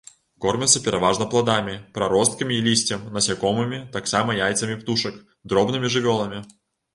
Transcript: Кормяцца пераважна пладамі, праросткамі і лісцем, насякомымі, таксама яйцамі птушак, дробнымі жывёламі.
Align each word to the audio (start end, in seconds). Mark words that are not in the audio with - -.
Кормяцца 0.43 0.79
пераважна 0.85 1.25
пладамі, 1.33 1.75
праросткамі 1.97 2.57
і 2.61 2.63
лісцем, 2.69 3.03
насякомымі, 3.19 3.79
таксама 3.99 4.39
яйцамі 4.39 4.79
птушак, 4.81 5.21
дробнымі 5.55 5.93
жывёламі. 5.99 6.43